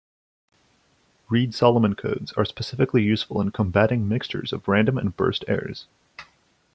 Reed-Solomon 1.29 1.93
codes 1.93 2.31
are 2.31 2.43
specifically 2.43 3.03
useful 3.03 3.39
in 3.39 3.51
combating 3.51 4.07
mixtures 4.07 4.51
of 4.51 4.67
random 4.67 4.97
and 4.97 5.15
burst 5.15 5.45
errors. 5.47 5.85